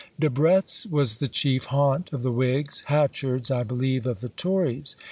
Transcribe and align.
Debrett's 0.19 0.87
was 0.87 1.17
the 1.17 1.27
chief 1.27 1.65
haunt 1.65 2.11
of 2.11 2.23
the 2.23 2.31
Whigs; 2.31 2.85
Hatchard's, 2.87 3.51
I 3.51 3.61
believe, 3.61 4.07
of 4.07 4.21
the 4.21 4.29
Tories. 4.29 4.95